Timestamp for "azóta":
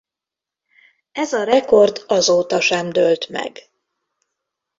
2.07-2.61